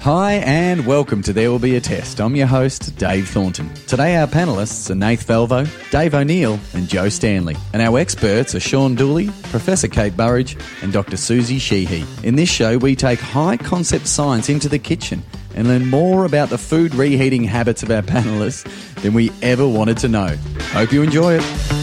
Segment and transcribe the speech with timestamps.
[0.00, 2.22] Hi, and welcome to There Will Be a Test.
[2.22, 3.68] I'm your host, Dave Thornton.
[3.86, 7.54] Today, our panelists are Nath Valvo, Dave O'Neill, and Joe Stanley.
[7.74, 11.18] And our experts are Sean Dooley, Professor Kate Burridge, and Dr.
[11.18, 12.06] Susie Sheehy.
[12.26, 15.22] In this show, we take high concept science into the kitchen
[15.54, 18.64] and learn more about the food reheating habits of our panelists
[19.02, 20.34] than we ever wanted to know.
[20.72, 21.79] Hope you enjoy it.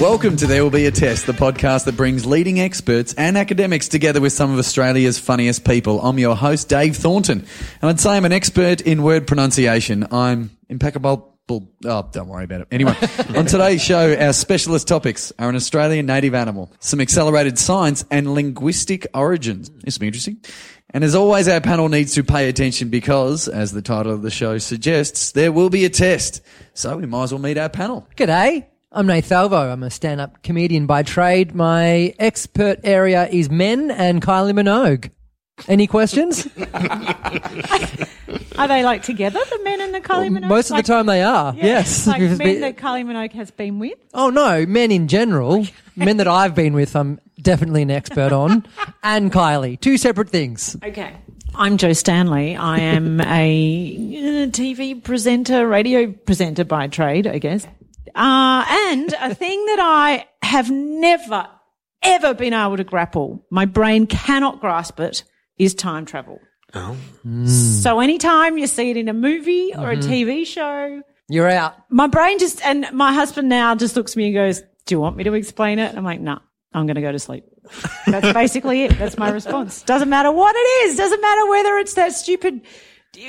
[0.00, 3.86] Welcome to There Will Be a Test, the podcast that brings leading experts and academics
[3.86, 6.00] together with some of Australia's funniest people.
[6.00, 7.44] I'm your host, Dave Thornton,
[7.82, 10.06] and I'd say I'm an expert in word pronunciation.
[10.10, 11.36] I'm impeccable.
[11.50, 12.68] Oh, don't worry about it.
[12.70, 12.96] Anyway,
[13.36, 18.32] on today's show, our specialist topics are an Australian native animal, some accelerated science, and
[18.32, 19.68] linguistic origins.
[19.68, 20.38] This will be interesting.
[20.94, 24.30] And as always, our panel needs to pay attention because, as the title of the
[24.30, 26.40] show suggests, there will be a test.
[26.72, 28.08] So we might as well meet our panel.
[28.16, 28.69] G'day.
[28.92, 29.72] I'm Nath Valvo.
[29.72, 31.54] I'm a stand-up comedian by trade.
[31.54, 35.12] My expert area is men and Kylie Minogue.
[35.68, 36.48] Any questions?
[38.58, 40.48] are they like together, the men and the Kylie Minogue?
[40.48, 42.08] Most of like, the time they are, yeah, yes.
[42.08, 43.96] Like men been, that Kylie Minogue has been with?
[44.12, 45.68] Oh no, men in general.
[45.94, 48.66] men that I've been with, I'm definitely an expert on.
[49.04, 49.80] and Kylie.
[49.80, 50.76] Two separate things.
[50.82, 51.14] Okay.
[51.54, 52.56] I'm Joe Stanley.
[52.56, 57.68] I am a uh, TV presenter, radio presenter by trade, I guess.
[58.14, 61.48] Uh, and a thing that I have never,
[62.02, 65.24] ever been able to grapple, my brain cannot grasp it,
[65.58, 66.38] is time travel.
[66.74, 66.96] Oh.
[67.26, 67.48] Mm.
[67.48, 70.00] So anytime you see it in a movie or mm-hmm.
[70.00, 71.74] a TV show, you're out.
[71.90, 75.00] My brain just, and my husband now just looks at me and goes, Do you
[75.00, 75.96] want me to explain it?
[75.96, 76.40] I'm like, No, nah,
[76.72, 77.44] I'm going to go to sleep.
[78.06, 78.98] That's basically it.
[78.98, 79.82] That's my response.
[79.82, 80.96] Doesn't matter what it is.
[80.96, 82.62] Doesn't matter whether it's that stupid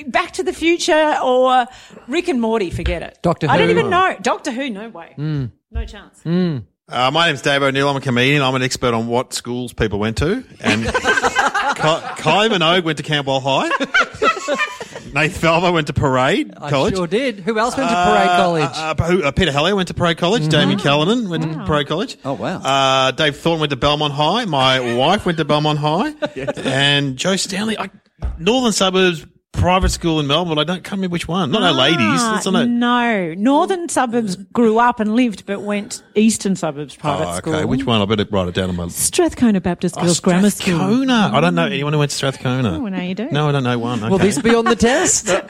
[0.08, 1.66] Back to the Future or
[2.08, 3.18] Rick and Morty, forget it.
[3.24, 3.54] Doctor Who.
[3.54, 4.16] I don't even know.
[4.22, 5.16] Doctor Who, no way.
[5.18, 5.52] Mm.
[5.72, 6.22] No chance.
[6.24, 6.66] Mm.
[6.88, 7.90] Uh, my name's Dave O'Neill.
[7.90, 8.44] I'm a comedian.
[8.44, 10.44] I'm an expert on what schools people went to.
[10.60, 13.70] And Kai Minogue went to Campbell High.
[15.14, 16.96] Nath Valvo went to Parade I College.
[16.96, 17.40] sure did.
[17.40, 18.64] Who else went to Parade uh, College?
[18.64, 20.44] Uh, uh, uh, Peter Hellier went to Parade College.
[20.44, 20.52] Mm-hmm.
[20.52, 21.60] Damian Callinan went wow.
[21.60, 22.18] to Parade College.
[22.24, 22.58] Oh, wow.
[22.60, 24.46] Uh, Dave Thornton went to Belmont High.
[24.46, 26.14] My wife went to Belmont High.
[26.36, 26.58] yes.
[26.60, 27.90] And Joe Stanley, I,
[28.38, 29.26] Northern Suburbs,
[29.62, 30.58] private school in Melbourne.
[30.58, 31.52] I don't can't remember which one.
[31.52, 32.22] Not ah, no ladies.
[32.22, 37.30] That's not no, northern suburbs grew up and lived, but went eastern suburbs private oh,
[37.30, 37.38] okay.
[37.38, 37.68] school.
[37.68, 38.02] Which one?
[38.02, 40.78] I better write it down on my Strathcona Baptist Girls oh, Grammar School.
[40.78, 41.32] Strathcona.
[41.34, 42.74] I don't know anyone who went to Strathcona.
[42.74, 43.30] Oh, now you do.
[43.30, 44.00] No, I don't know one.
[44.00, 44.10] Okay.
[44.10, 45.30] Will this be on the test?
[45.30, 45.44] I,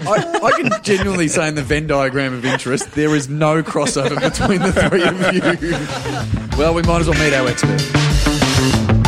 [0.44, 4.62] I, can genuinely say in the Venn diagram of interest, there is no crossover between
[4.62, 5.62] the three of
[6.52, 6.58] you.
[6.58, 9.01] well, we might as well meet our expert.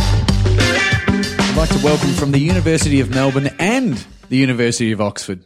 [1.53, 5.43] I'd like to welcome from the University of Melbourne and the University of Oxford.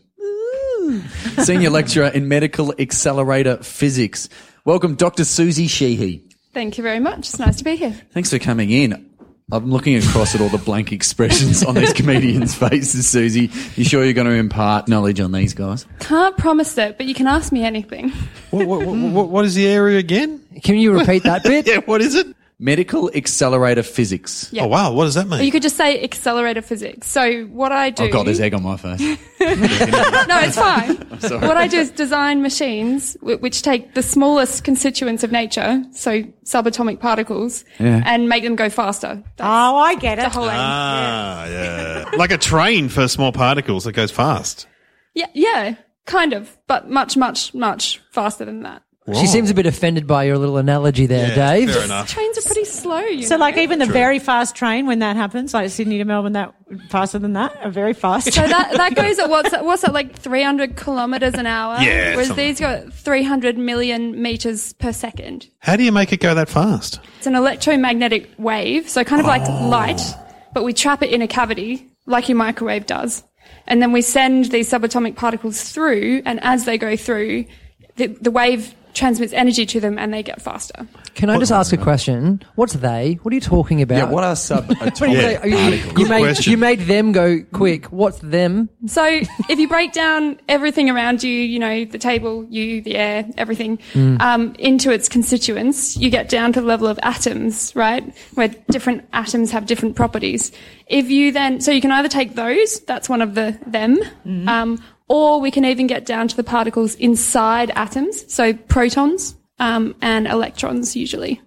[1.44, 4.30] Senior lecturer in medical accelerator physics.
[4.64, 5.26] Welcome, Dr.
[5.26, 6.24] Susie Sheehy.
[6.54, 7.20] Thank you very much.
[7.20, 7.92] It's nice to be here.
[8.12, 9.06] Thanks for coming in.
[9.52, 13.52] I'm looking across at all the blank expressions on these comedians' faces, Susie.
[13.76, 15.86] You sure you're going to impart knowledge on these guys?
[16.00, 18.12] Can't promise it, but you can ask me anything.
[18.52, 20.42] what, what, what, what is the area again?
[20.64, 21.68] Can you repeat that bit?
[21.68, 22.28] yeah, what is it?
[22.60, 24.50] Medical accelerator physics.
[24.52, 24.64] Yeah.
[24.64, 25.44] Oh wow, what does that mean?
[25.44, 27.08] you could just say accelerator physics.
[27.08, 28.06] So what I do.
[28.06, 29.00] Oh god, there's egg on my face.
[29.00, 30.96] no, it's fine.
[31.42, 37.00] What I do is design machines which take the smallest constituents of nature, so subatomic
[37.00, 38.02] particles, yeah.
[38.08, 39.24] and make them go faster.
[39.36, 40.24] That's oh, I get it.
[40.24, 41.52] The whole ah, aim.
[41.52, 42.10] yeah.
[42.10, 42.18] yeah.
[42.18, 44.66] like a train for small particles that goes fast.
[45.14, 45.76] Yeah, yeah,
[46.06, 48.82] kind of, but much, much, much faster than that.
[49.16, 51.72] She seems a bit offended by your little analogy there, yeah, Dave.
[51.72, 52.10] Fair enough.
[52.10, 53.22] Trains are pretty slow.
[53.22, 53.40] so, know?
[53.40, 53.94] like, even the True.
[53.94, 56.54] very fast train, when that happens, like Sydney to Melbourne, that
[56.90, 58.34] faster than that, a very fast.
[58.34, 61.78] So that that goes at what's that, what's that like three hundred kilometers an hour?
[61.80, 62.12] Yeah.
[62.12, 62.48] Whereas something.
[62.48, 65.50] these go three hundred million meters per second.
[65.60, 67.00] How do you make it go that fast?
[67.18, 69.70] It's an electromagnetic wave, so kind of like oh.
[69.70, 70.02] light,
[70.54, 73.24] but we trap it in a cavity like your microwave does,
[73.68, 77.46] and then we send these subatomic particles through, and as they go through,
[77.96, 80.88] the, the wave transmits energy to them and they get faster.
[81.14, 82.44] Can I just ask a question?
[82.56, 83.20] What's they?
[83.22, 83.98] What are you talking about?
[83.98, 85.46] Yeah, what are subatomic yeah.
[85.46, 87.86] you, you, made, you made them go quick.
[87.86, 88.70] What's them?
[88.88, 93.30] So if you break down everything around you, you know, the table, you, the air,
[93.38, 94.20] everything, mm.
[94.20, 98.16] um, into its constituents, you get down to the level of atoms, right?
[98.34, 100.52] Where different atoms have different properties.
[100.88, 104.48] If you then, so you can either take those, that's one of the them, mm.
[104.48, 109.96] um, or we can even get down to the particles inside atoms, so protons um,
[110.02, 111.42] and electrons usually.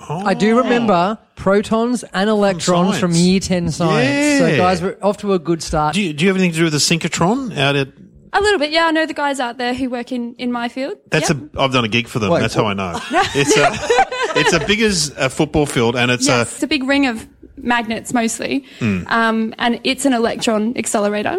[0.00, 0.26] Oh.
[0.26, 4.08] I do remember protons and electrons from, from year 10 science.
[4.08, 4.38] Yeah.
[4.38, 5.94] So, guys, we're off to a good start.
[5.94, 7.88] Do you, do you have anything to do with the synchrotron out at
[8.34, 8.86] a little bit, yeah.
[8.86, 10.98] I know the guys out there who work in, in my field.
[11.08, 11.54] That's yep.
[11.54, 11.60] a.
[11.60, 12.30] I've done a gig for them.
[12.30, 12.64] Wait, That's what?
[12.64, 13.00] how I know.
[13.34, 14.36] it's a.
[14.36, 16.54] It's a big as a football field, and it's yes, a.
[16.54, 21.38] It's a big ring of magnets mostly, um, and it's an electron accelerator.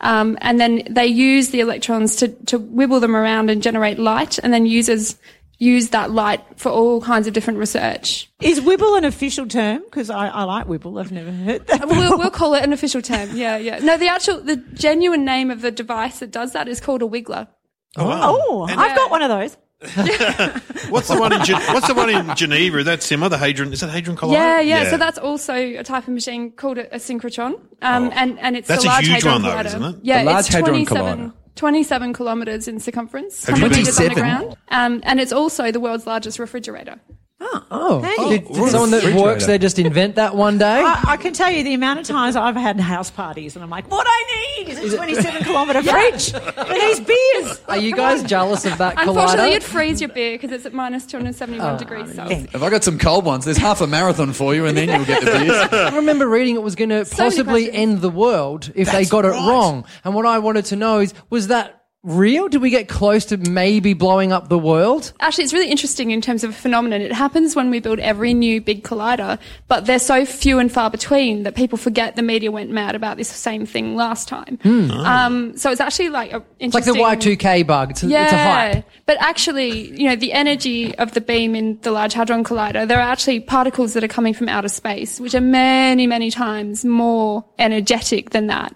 [0.00, 4.38] Um, and then they use the electrons to, to wibble them around and generate light,
[4.38, 5.16] and then users
[5.58, 8.30] use that light for all kinds of different research.
[8.42, 9.82] Is Wibble an official term?
[9.84, 11.00] Because I, I like Wibble.
[11.00, 11.88] I've never heard that.
[11.88, 13.30] We'll, we'll call it an official term.
[13.32, 13.78] Yeah, yeah.
[13.78, 17.06] No, the actual, the genuine name of the device that does that is called a
[17.06, 17.48] wiggler.
[17.96, 19.56] Oh, I've got one of those.
[20.88, 22.78] What's the one in Gen- What's the one in Geneva?
[22.78, 23.28] Is that similar?
[23.28, 23.72] The hadron?
[23.74, 24.32] Is that hadron collider?
[24.32, 28.38] Yeah, yeah, So that's also a type of machine called a, a synchrotron, um, and
[28.38, 29.64] and it's That's the a large huge hadron one though, collider.
[29.66, 29.96] isn't it?
[30.02, 31.32] Yeah, The Large it's Hadron 27, Collider.
[31.56, 34.24] 27 kilometers in circumference, Have you 100 meters 27?
[34.30, 36.98] underground, um, and it's also the world's largest refrigerator.
[37.38, 38.14] Ah, oh, Hey.
[38.18, 38.30] Oh.
[38.30, 40.80] did, did someone that works there just invent that one day?
[40.82, 43.68] I, I can tell you the amount of times I've had house parties and I'm
[43.68, 47.60] like, what I need is a 27 kilometre fridge for these beers.
[47.68, 49.52] Are you guys jealous of that Unfortunately, collider?
[49.52, 52.50] you'd freeze your beer because it's at minus 271 Oh, degrees Celsius.
[52.52, 53.44] Have I got some cold ones?
[53.44, 55.68] There's half a marathon for you, and then you'll get the beers.
[55.92, 59.26] I remember reading it was going to So possibly end the world if they got
[59.26, 59.48] it right.
[59.48, 59.84] wrong.
[60.04, 61.75] And what I wanted to know is, was that
[62.06, 62.48] real?
[62.48, 65.12] Did we get close to maybe blowing up the world?
[65.20, 67.00] Actually, it's really interesting in terms of a phenomenon.
[67.02, 69.38] It happens when we build every new big collider,
[69.68, 73.16] but they're so few and far between that people forget the media went mad about
[73.16, 74.58] this same thing last time.
[74.64, 76.92] Um, so it's actually like a It's like the.
[76.92, 77.90] Y2K bug.
[77.90, 78.84] It's a, Yeah, it's a hype.
[79.04, 82.98] but actually, you know, the energy of the beam in the Large Hadron Collider, there
[82.98, 87.44] are actually particles that are coming from outer space, which are many, many times more
[87.58, 88.74] energetic than that.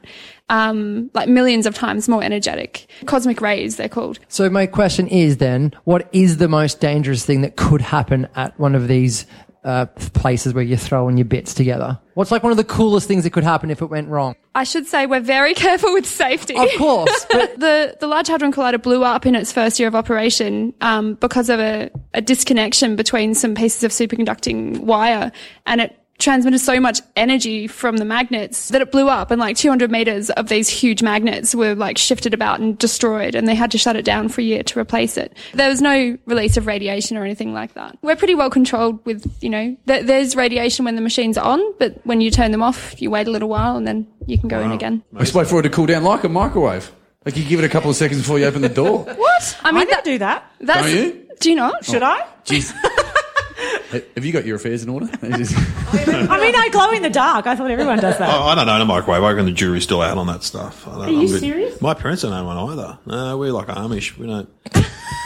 [0.51, 2.91] Um, like millions of times more energetic.
[3.07, 4.19] Cosmic rays, they're called.
[4.27, 8.59] So my question is then, what is the most dangerous thing that could happen at
[8.59, 9.27] one of these
[9.63, 11.99] uh, places where you're throwing your bits together?
[12.15, 14.35] What's like one of the coolest things that could happen if it went wrong?
[14.55, 16.57] I should say we're very careful with safety.
[16.57, 19.95] Of course, but the the Large Hadron Collider blew up in its first year of
[19.95, 25.31] operation um, because of a, a disconnection between some pieces of superconducting wire,
[25.67, 29.57] and it transmitted so much energy from the magnets that it blew up, and like
[29.57, 33.71] 200 meters of these huge magnets were like shifted about and destroyed, and they had
[33.73, 35.37] to shut it down for a year to replace it.
[35.55, 37.99] There was no release of radiation or anything like that.
[38.03, 41.61] We're pretty well controlled with, you know, th- there's radiation when the machines are on,
[41.79, 44.49] but when you turn them off, you wait a little while and then you can
[44.49, 45.03] go in again.
[45.13, 46.93] We just wait for it to cool down like a microwave.
[47.25, 49.05] Like you give it a couple of seconds before you open the door.
[49.21, 49.59] What?
[49.63, 50.53] I I mean, didn't that, do that.
[50.61, 51.29] That's, Don't you?
[51.41, 51.85] Do you not?
[51.85, 52.07] Should oh.
[52.07, 52.27] I?
[52.45, 52.75] Jeez.
[53.91, 55.09] Have you got your affairs in order?
[55.23, 57.47] I mean, I glow in the dark.
[57.47, 58.29] I thought everyone does that.
[58.33, 59.23] Oh, I don't own a microwave.
[59.23, 60.87] I reckon the jury's still out on that stuff.
[60.87, 61.81] I don't, Are you I'm a bit- serious?
[61.81, 62.99] My parents don't own one either.
[63.07, 64.17] No, we're like Amish.
[64.17, 64.49] We don't.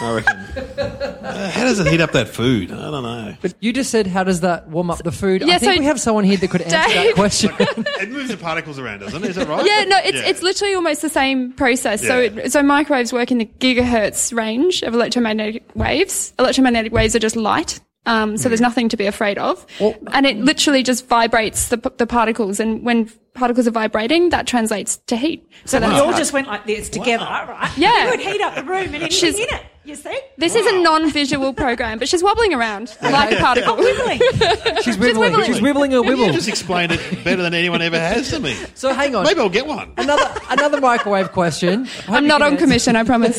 [0.01, 0.37] I reckon.
[0.37, 2.73] Uh, how does it heat up that food?
[2.73, 3.37] I don't know.
[3.41, 5.43] but you just said, how does that warm up the food?
[5.43, 7.51] I think so- we have someone here that could answer that Dave- question.
[8.05, 9.31] It moves the particles around, doesn't it?
[9.31, 9.65] Is that right?
[9.65, 10.27] Yeah, no, it's Yeah.
[10.29, 12.01] it's literally almost the same process.
[12.03, 12.31] So Yeah.
[12.45, 16.33] it, so microwaves work in the gigahertz range of electromagnetic waves.
[16.39, 17.81] Electromagnetic waves are just light.
[18.07, 19.65] Um, so there's nothing to be afraid of,
[20.13, 22.61] and it literally just vibrates the, the particles.
[22.61, 25.47] And when particles are vibrating, that translates to heat.
[25.65, 27.71] So that's we all just went like this together, right?
[27.77, 28.05] Yeah.
[28.05, 29.63] You would heat up the room and anything She's- in it.
[29.87, 30.19] You see?
[30.39, 33.77] This is a non-visual program, but she's wobbling around like a particle.
[33.77, 34.19] Wibbling.
[34.83, 35.33] She's wibbling.
[35.35, 35.45] wibbling.
[35.45, 36.33] She's wibbling a You wibble.
[36.33, 38.57] just explained it better than anyone ever has to me.
[38.75, 39.25] So hang on.
[39.25, 39.93] Maybe I'll get one.
[39.99, 41.83] Another another microwave question.
[41.85, 42.65] I hope I'm not on answer.
[42.65, 43.37] commission, I promise.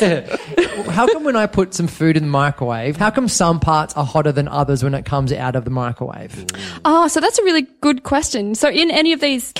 [0.88, 4.04] How come when I put some food in the microwave, how come some parts are
[4.04, 6.46] hotter than others when it comes out of the microwave?
[6.84, 8.54] Oh, so that's a really good question.
[8.54, 9.52] So in any of these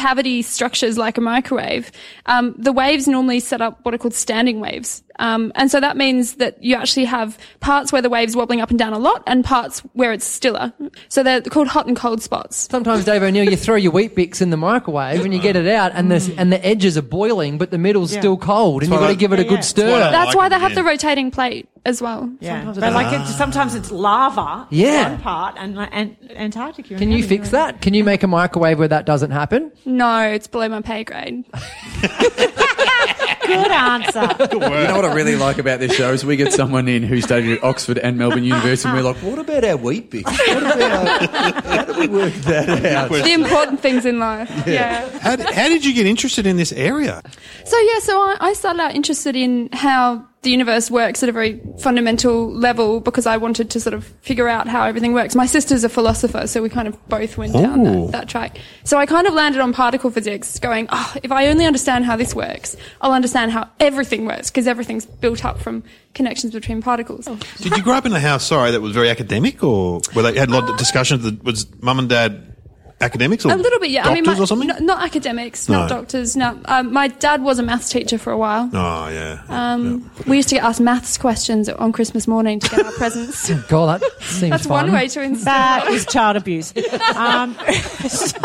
[0.42, 1.90] structures like a microwave,
[2.26, 5.02] um, the waves normally set up what are called standing waves.
[5.18, 8.70] Um, and so that means that you actually have parts where the wave's wobbling up
[8.70, 10.72] and down a lot and parts where it's stiller.
[11.08, 12.68] So they're called hot and cold spots.
[12.70, 15.66] Sometimes, Dave O'Neill, you throw your wheat bix in the microwave and you get it
[15.66, 18.20] out, and the and the edges are boiling, but the middle's Yeah.
[18.20, 19.60] still cold, and you've got to give it a yeah, good yeah.
[19.62, 19.86] stir.
[19.86, 22.30] That's why That's like why they have the rotating plate as well.
[22.40, 22.72] Yeah.
[22.72, 24.66] But like it, sometimes it's lava.
[24.70, 25.10] Yeah.
[25.10, 26.96] One part and, and Antarctica.
[26.96, 27.80] Can the you fix that?
[27.80, 29.72] Can you make a microwave where that doesn't happen?
[29.84, 31.44] No, it's below my pay grade.
[33.46, 34.28] Good answer.
[34.56, 37.20] You know what I really like about this show is we get someone in who
[37.20, 40.24] studied at Oxford and Melbourne University, and we're like, "What about our wheat bix?
[40.24, 44.50] What about how do we work that out?" the important things in life.
[44.66, 45.08] yeah.
[45.18, 47.22] How, how did you get interested in this area?
[47.64, 51.32] So yeah, so I, I started out interested in how the universe works at a
[51.32, 55.34] very fundamental level because I wanted to sort of figure out how everything works.
[55.34, 58.58] My sister's a philosopher, so we kind of both went down that, that track.
[58.84, 62.16] So I kind of landed on particle physics, going, oh, if I only understand how
[62.16, 65.82] this works, I'll understand how everything works because everything's built up from
[66.14, 67.26] connections between particles.
[67.26, 67.36] Oh.
[67.58, 70.38] Did you grow up in a house, sorry, that was very academic, or where they
[70.38, 71.24] had a lot of discussions?
[71.24, 72.55] That was mum and dad
[73.00, 74.04] academics or A little bit, yeah.
[74.04, 74.68] doctors I mean, my, or something?
[74.68, 76.34] Not, not academics, not doctors.
[76.36, 78.70] No, um, my dad was a maths teacher for a while.
[78.72, 79.42] Oh yeah.
[79.48, 83.50] Um, We used to get asked maths questions on Christmas morning to get our presents.
[83.68, 84.86] God, that seems That's fun.
[84.86, 85.44] one way to instill.
[85.44, 86.72] That is child abuse.
[87.14, 87.54] Um,
[88.08, 88.38] so,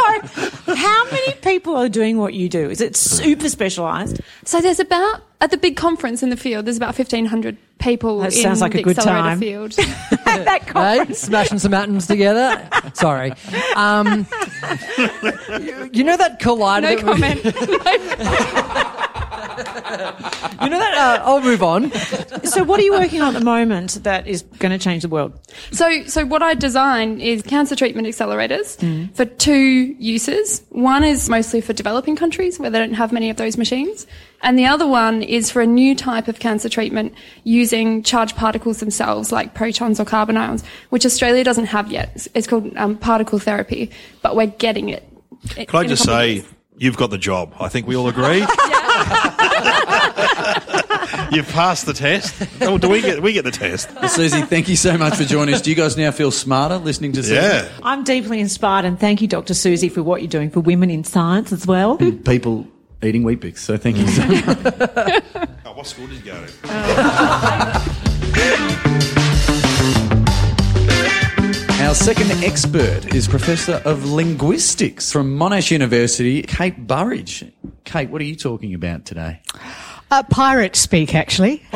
[0.75, 2.69] how many people are doing what you do?
[2.69, 4.19] Is it super specialised?
[4.43, 6.65] So there's about at the big conference in the field.
[6.65, 9.39] There's about 1,500 people That in sounds like a the good accelerator time.
[9.39, 9.71] field.
[10.25, 10.61] that
[11.07, 12.67] Hey, smashing some atoms together.
[12.93, 13.33] Sorry.
[13.75, 14.25] Um,
[14.97, 16.81] you, you know that collider?
[16.83, 18.87] no that we- comment.
[19.91, 20.93] You know that?
[21.21, 21.91] Uh, I'll move on.
[22.45, 25.09] So, what are you working on at the moment that is going to change the
[25.09, 25.33] world?
[25.71, 29.13] So, so what I design is cancer treatment accelerators Mm.
[29.15, 30.61] for two uses.
[30.69, 34.07] One is mostly for developing countries where they don't have many of those machines.
[34.43, 38.79] And the other one is for a new type of cancer treatment using charged particles
[38.79, 42.09] themselves, like protons or carbon ions, which Australia doesn't have yet.
[42.09, 45.07] It's- It's called um, particle therapy, but we're getting it.
[45.55, 46.43] Can I just say,
[46.77, 47.53] you've got the job.
[47.59, 48.45] I think we all agree.
[51.31, 52.35] You've passed the test.
[52.61, 53.89] Oh, do we get we get the test?
[54.09, 55.61] Susie, thank you so much for joining us.
[55.61, 57.35] Do you guys now feel smarter listening to Susie?
[57.35, 57.69] Yeah.
[57.83, 59.53] I'm deeply inspired, and thank you, Dr.
[59.53, 61.97] Susie, for what you're doing for women in science as well.
[61.97, 62.67] People
[63.01, 64.43] eating wheat bix, so thank you mm.
[64.43, 65.55] so much.
[65.65, 66.51] Oh, what school did you go to?
[71.81, 77.43] Our second expert is Professor of Linguistics from Monash University, Kate Burridge.
[77.85, 79.41] Kate, what are you talking about today?
[80.09, 81.63] Uh, pirate speak, actually.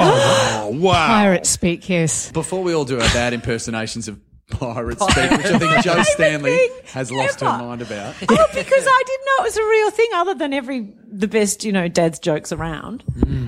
[0.67, 1.05] Oh wow!
[1.07, 2.31] Pirate speak, yes.
[2.31, 4.19] Before we all do our bad impersonations of
[4.49, 8.15] pirate speak, which I think Joe Stanley has lost her mind about.
[8.27, 11.63] Oh, because I didn't know it was a real thing, other than every the best,
[11.63, 13.03] you know, dad's jokes around.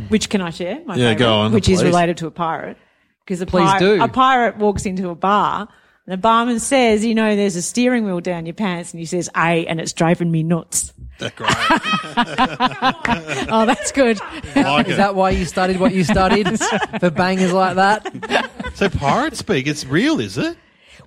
[0.10, 0.76] Which can I share?
[0.86, 1.86] My Yeah, favourite, go on, Which is please.
[1.88, 2.78] related to a pirate.
[3.26, 4.04] Because a, Please pirate- do.
[4.04, 5.68] a pirate walks into a bar.
[6.06, 9.06] And the barman says, you know, there's a steering wheel down your pants, and he
[9.08, 10.94] says, "A," and it's driving me nuts.
[11.20, 11.50] That's great.
[13.50, 14.20] Oh, that's good.
[14.56, 14.98] Like Is it.
[14.98, 16.48] that why you studied what you studied?
[17.00, 18.52] For bangers like that?
[18.76, 20.58] So pirate speak, it's real, is it?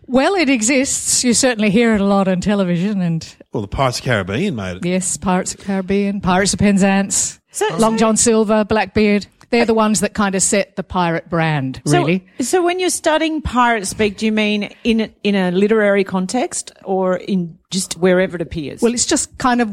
[0.07, 1.23] Well, it exists.
[1.23, 4.57] You certainly hear it a lot on television, and Well, the Pirates of the Caribbean
[4.57, 4.85] made it.
[4.85, 9.27] yes, Pirates of the Caribbean, Pirates of Penzance, So- Long John Silver, Blackbeard.
[9.51, 12.27] They're the ones that kind of set the pirate brand, really.
[12.39, 16.05] So, so when you're studying pirate speak, do you mean in a, in a literary
[16.05, 18.81] context or in just wherever it appears?
[18.81, 19.69] Well, it's just kind of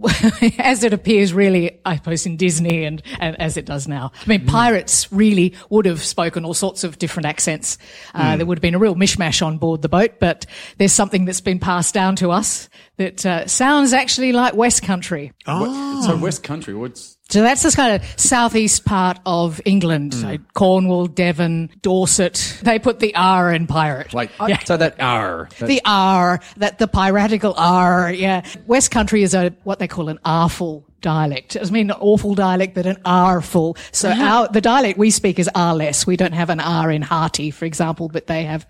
[0.60, 4.12] as it appears really, I suppose, in Disney and, and as it does now.
[4.24, 7.78] I mean, pirates really would have spoken all sorts of different accents.
[8.14, 10.46] Uh, There would have been a real mishmash on board the boat, but
[10.78, 15.32] there's something that's been passed down to us that uh, sounds actually like West Country.
[15.46, 20.38] What- so West Country, what's So that's this kind of southeast part of England, so
[20.54, 22.58] Cornwall, Devon, Dorset.
[22.62, 24.14] They put the R in pirate.
[24.14, 24.58] like Yeah.
[24.60, 28.44] so that R the R, that the piratical R, yeah.
[28.66, 31.52] West Country is a what they call an R-full dialect.
[31.54, 33.76] Doesn't mean an awful dialect, but an R-full.
[33.92, 36.06] So our the dialect we speak is R-less.
[36.06, 38.66] We don't have an R in hearty, for example, but they have,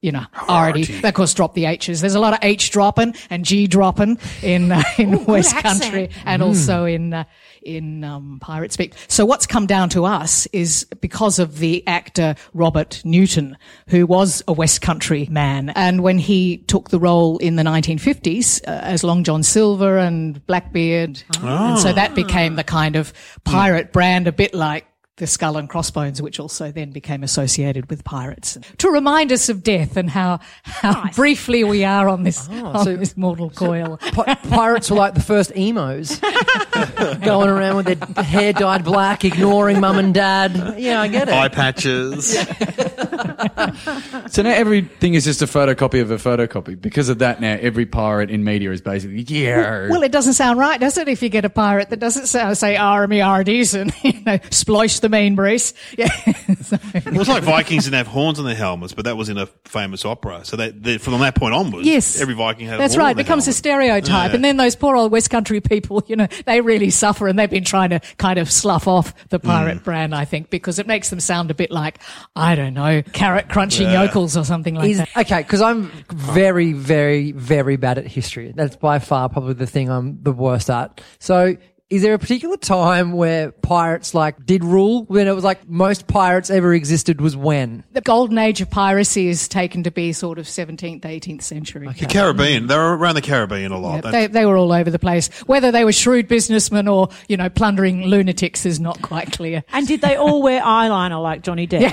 [0.00, 0.82] you know, already.
[0.84, 2.00] They of course drop the H's.
[2.00, 5.82] There's a lot of H dropping and G dropping in uh, in West accent.
[5.82, 7.14] Country and also in.
[7.14, 7.24] Uh,
[7.62, 8.94] in um, pirate speak.
[9.08, 13.56] So what's come down to us is because of the actor Robert Newton,
[13.88, 18.62] who was a West Country man, and when he took the role in the 1950s
[18.62, 23.12] uh, as Long John Silver and Blackbeard, and so that became the kind of
[23.44, 24.86] pirate brand, a bit like.
[25.20, 29.62] The skull and crossbones, which also then became associated with pirates, to remind us of
[29.62, 33.98] death and how how briefly we are on this ah, on so- this mortal coil.
[33.98, 36.18] Pi- pirates were like the first emos,
[37.22, 40.76] going around with their hair dyed black, ignoring mum and dad.
[40.78, 41.34] Yeah, I get it.
[41.34, 42.34] Eye patches.
[44.30, 46.80] So now everything is just a photocopy of a photocopy.
[46.80, 49.88] Because of that, now every pirate in media is basically yeah.
[49.88, 51.08] Well, it doesn't sound right, does it?
[51.08, 55.00] If you get a pirate that doesn't sound, say army ardies and you know sploish
[55.00, 55.74] the main brace.
[55.98, 56.08] Yeah.
[56.62, 59.38] So- Well, it's like Vikings didn't have horns on their helmets, but that was in
[59.38, 60.44] a famous opera.
[60.44, 62.20] So they, they, from that point onwards, Yes.
[62.20, 62.78] every Viking had.
[62.78, 63.10] That's a horn right.
[63.10, 64.30] on their becomes a stereotype.
[64.30, 64.34] Yeah.
[64.34, 67.50] And then those poor old West Country people, you know, they really suffer and they've
[67.50, 69.84] been trying to kind of slough off the pirate Mm.
[69.84, 71.98] brand, I think, because it makes them sound a bit like,
[72.36, 74.04] I don't know, carrot crunching Yeah.
[74.04, 75.08] yokels or something like Is, that.
[75.16, 78.52] okay, because I'm very, very, very bad at history.
[78.54, 81.00] That's by far probably the thing I'm the worst at.
[81.18, 81.56] So,
[81.90, 85.04] is there a particular time where pirates like did rule?
[85.04, 87.82] When it was like most pirates ever existed was when?
[87.92, 91.88] The golden age of piracy is taken to be sort of 17th, 18th century.
[91.88, 92.68] The Caribbean.
[92.68, 94.04] They were around the Caribbean a lot.
[94.04, 95.28] Yeah, they, they were all over the place.
[95.46, 99.64] Whether they were shrewd businessmen or, you know, plundering lunatics is not quite clear.
[99.72, 101.90] and did they all wear eyeliner like Johnny Depp?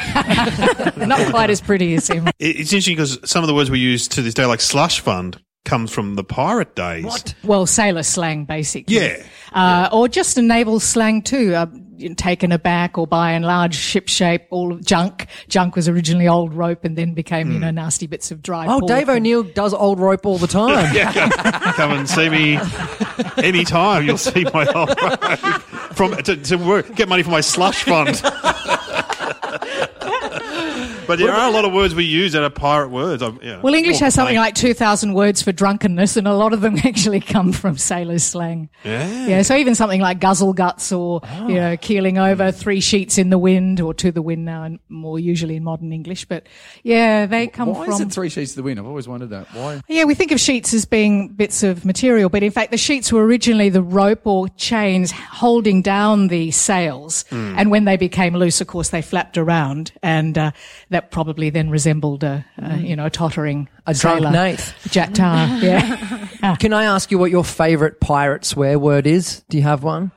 [1.07, 2.29] not quite as pretty as him.
[2.37, 5.41] It's interesting because some of the words we use to this day, like slush fund,
[5.67, 7.05] comes from the pirate days.
[7.05, 7.35] What?
[7.43, 8.95] Well, sailor slang, basically.
[8.95, 9.23] Yeah.
[9.53, 11.53] Uh, Or just a naval slang too.
[11.53, 11.67] Uh,
[12.15, 15.25] taken aback or by and large ship shape, all of junk.
[15.49, 18.65] Junk was originally old rope and then became, you know, nasty bits of dry.
[18.67, 20.93] Oh, pork Dave O'Neill does old rope all the time.
[21.73, 22.59] Come and see me
[23.37, 24.05] anytime.
[24.05, 25.61] You'll see my old rope.
[25.95, 28.21] from to, to work, get money for my slush fund.
[31.07, 33.23] But there are a lot of words we use that are pirate words.
[33.23, 33.61] I, yeah.
[33.61, 36.77] Well, English Oh, has something like 2,000 words for drunkenness, and a lot of them
[36.83, 38.69] actually come from sailors' slang.
[38.83, 39.27] Yeah.
[39.27, 43.29] Yeah, so even something like guzzle guts or, you know, keeling over, three sheets in
[43.29, 46.25] the wind, or to the wind now, and more usually in modern English.
[46.25, 46.47] But
[46.83, 47.93] yeah, they come Why from.
[47.93, 48.79] is it three sheets to the wind?
[48.79, 49.47] I've always wondered that.
[49.53, 49.81] Why?
[49.87, 53.11] Yeah, we think of sheets as being bits of material, but in fact, the sheets
[53.11, 57.23] were originally the rope or chains holding down the sails.
[57.31, 60.51] And when they became loose, of course, they flapped around, and uh,
[60.97, 64.31] that probably then resembled a, a you know, a tottering A drunk sailor.
[64.31, 64.91] Nath.
[64.91, 66.55] Jack Tar, yeah.
[66.59, 69.43] Can I ask you what your favourite pirate swear word is?
[69.47, 70.11] Do you have one?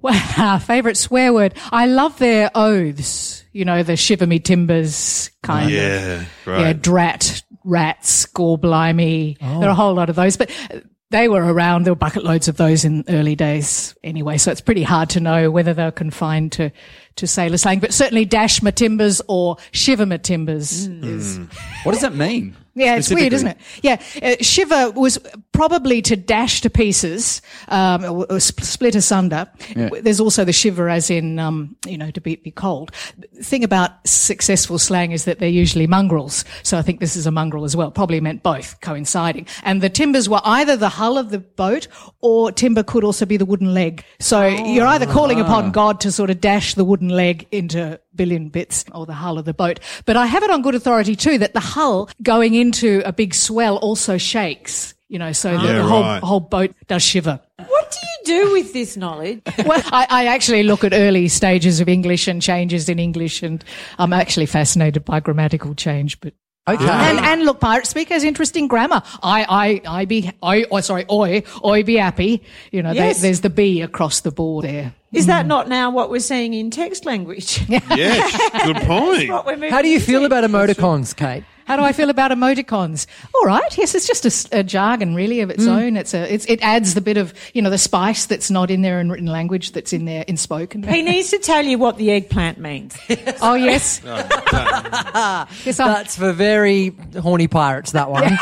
[0.00, 1.54] Well, our favourite swear word.
[1.72, 3.44] I love their oaths.
[3.52, 5.72] You know, the shiver me timbers kind of.
[5.72, 6.60] Yeah, right.
[6.60, 9.36] Yeah, drat, rats, gore blimey.
[9.40, 10.78] There are a whole lot of those, but uh,
[11.10, 11.84] they were around.
[11.84, 14.38] There were bucket loads of those in early days anyway.
[14.38, 16.70] So it's pretty hard to know whether they're confined to,
[17.16, 21.38] to sailor slang, but certainly dash my timbers or shiver my timbers is
[21.84, 22.56] What does that mean?
[22.74, 23.58] yeah, it's weird, isn't it?
[23.82, 25.16] Yeah, uh, shiver was
[25.52, 29.48] probably to dash to pieces, um, or, or sp- split asunder.
[29.76, 29.90] Yeah.
[30.02, 32.90] There's also the shiver, as in, um, you know, to be, be cold.
[33.16, 36.44] The thing about successful slang is that they're usually mongrels.
[36.64, 37.92] So I think this is a mongrel as well.
[37.92, 39.46] Probably meant both coinciding.
[39.62, 41.86] And the timbers were either the hull of the boat,
[42.22, 44.04] or timber could also be the wooden leg.
[44.18, 48.48] So you're either calling upon God to sort of dash the wooden leg into billion
[48.48, 49.80] bits or the hull of the boat.
[50.06, 53.34] But I have it on good authority too that the hull going into a big
[53.34, 54.94] swell also shakes.
[55.08, 56.22] You know, so the, Yeah, the whole right.
[56.22, 57.38] whole boat does shiver.
[57.58, 57.98] What do
[58.34, 59.42] you do with this knowledge?
[59.66, 63.62] well, I, I actually look at early stages of English and changes in English, and
[63.98, 66.18] I'm actually fascinated by grammatical change.
[66.20, 66.34] But
[66.66, 66.88] Okay.
[66.88, 69.02] and, and look, pirate speak has interesting grammar.
[69.22, 72.42] I, I, I be, I, oh, sorry, oi, oi, be happy.
[72.72, 74.94] You know, there- there's the B across the board there.
[75.12, 75.48] Is that mm.
[75.48, 77.60] not now what we're seeing in text language?
[77.68, 79.30] Yes, good point.
[79.30, 81.44] What we're moving How do you feel about emoticons, Kate?
[81.66, 83.06] How do I feel about emoticons?
[83.34, 83.76] All right.
[83.78, 85.96] Yes, it's just a jargon really of its own.
[85.96, 88.82] It's a, it's, it adds the bit of, you know, the spice that's not in
[88.82, 90.82] there in written language that's in there in spoken.
[90.82, 92.96] He needs to tell you what the eggplant means.
[93.40, 94.00] oh, yes.
[94.04, 98.38] yes, That's for very horny pirates, that one.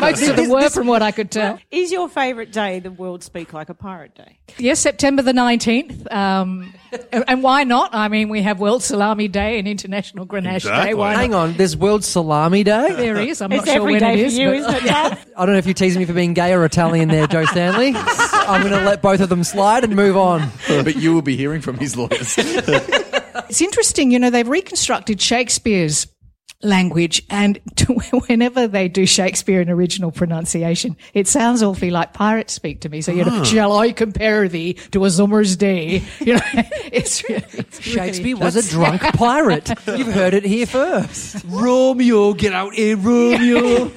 [0.00, 1.58] most of them were from what I could tell.
[1.70, 4.38] Is your favourite day the World Speak Like a Pirate Day?
[4.58, 6.10] Yes, September the 19th.
[6.12, 6.72] Um,
[7.12, 7.94] and and why not?
[7.94, 10.56] I mean, we have World Salami Day and International Grenache Day.
[10.56, 10.94] Exactly.
[10.94, 11.20] Why not?
[11.20, 12.29] Hang on, there's World Salami
[12.62, 12.92] Day?
[12.94, 13.40] There is.
[13.42, 15.18] I'm It's not sure when day it for you, but- isn't it, Dad?
[15.36, 17.92] I don't know if you're teasing me for being gay or Italian there, Joe Stanley.
[17.96, 20.50] I'm going to let both of them slide and move on.
[20.68, 22.34] but you will be hearing from his lawyers.
[22.38, 26.06] It's interesting, you know, they've reconstructed Shakespeare's
[26.62, 27.58] language and
[28.26, 33.00] whenever they do Shakespeare in original pronunciation, it sounds awfully like pirate speak to me.
[33.00, 33.44] So, you know, ah.
[33.44, 36.02] shall I compare thee to a summer's day?
[36.20, 36.40] You know,
[36.92, 39.70] it's really, it's really- Shakespeare was a drunk pirate.
[39.86, 41.44] You've heard it here first.
[41.46, 43.90] Romeo, get out here, Romeo.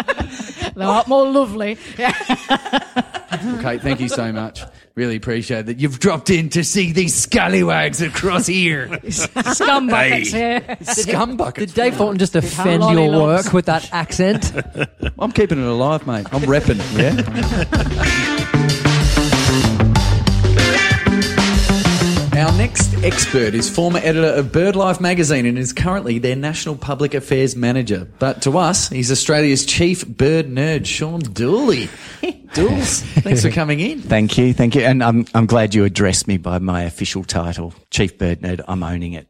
[0.00, 1.78] a lot more lovely.
[1.98, 4.62] Okay, thank you so much.
[4.96, 8.86] Really appreciate that you've dropped in to see these scallywags across here.
[8.88, 10.76] Scumbuckets, yeah.
[10.76, 11.54] Scumbuckets.
[11.54, 13.46] Did Dave Fulton just offend Lolly your logs.
[13.46, 14.52] work with that accent?
[15.18, 16.28] I'm keeping it alive, mate.
[16.32, 18.30] I'm repping, yeah?
[22.44, 27.14] Our next expert is former editor of BirdLife magazine and is currently their national public
[27.14, 28.06] affairs manager.
[28.18, 31.88] But to us, he's Australia's chief bird nerd, Sean Dooley.
[32.52, 34.02] Dools, thanks for coming in.
[34.02, 37.72] Thank you, thank you, and I'm I'm glad you addressed me by my official title,
[37.90, 38.62] Chief Bird Nerd.
[38.68, 39.26] I'm owning it.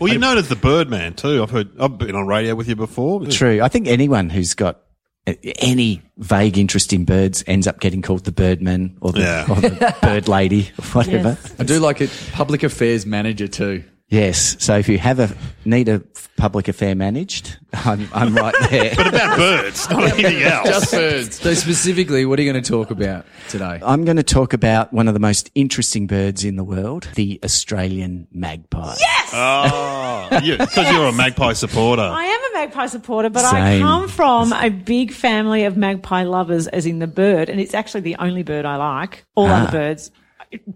[0.00, 1.42] Well, you're known as the Birdman too.
[1.42, 1.68] I've heard.
[1.80, 3.26] I've been on radio with you before.
[3.26, 3.60] True.
[3.60, 4.83] I think anyone who's got
[5.26, 9.46] any vague interest in birds ends up getting called the Birdman or the, Yeah.
[9.50, 11.38] or the Bird Lady or whatever.
[11.58, 13.84] I do like it, public affairs manager too.
[14.08, 14.62] Yes.
[14.62, 15.34] So if you have a
[15.64, 16.00] need a
[16.36, 18.92] public affair managed, I'm I'm right there.
[18.94, 20.68] But about birds, not anything else.
[20.68, 21.40] Just birds.
[21.40, 23.80] So specifically, what are you going to talk about today?
[23.82, 27.40] I'm going to talk about one of the most interesting birds in the world, the
[27.42, 28.94] Australian magpie.
[29.32, 30.60] Ah, yes.
[30.60, 32.02] Oh, because you're a magpie supporter.
[32.02, 36.66] I am a magpie supporter, but I come from a big family of magpie lovers,
[36.68, 39.24] as in the bird, and it's actually the only bird I like.
[39.34, 39.62] All Ah.
[39.62, 40.10] other birds,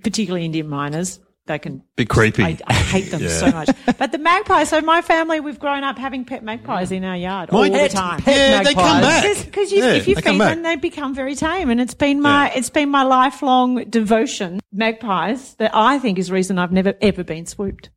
[0.02, 2.42] particularly Indian mynas, they can be creepy.
[2.44, 3.28] I, I hate them Yeah.
[3.28, 3.70] so much.
[3.96, 4.64] But the magpie.
[4.64, 7.88] So my family, we've grown up having pet magpies in our yard all My- the
[7.88, 8.22] time.
[8.26, 9.44] yeah, they come back.
[9.46, 12.68] Because Yeah, if you feed them, they become very tame, and it's been my it's
[12.70, 14.60] been my lifelong devotion.
[14.72, 17.88] Magpies that I think is the reason I've never ever been swooped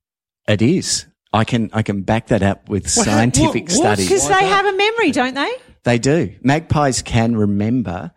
[0.48, 1.06] It is.
[1.34, 3.98] I can I can back that up with scientific what- what?
[3.98, 5.52] because they have a memory, don't they?
[5.84, 6.34] They do.
[6.44, 8.12] Magpies can remember